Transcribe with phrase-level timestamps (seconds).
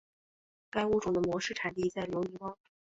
[0.71, 2.57] 该物种的模式产地在留尼汪。